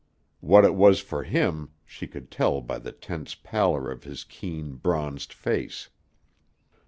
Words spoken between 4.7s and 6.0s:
bronzed face.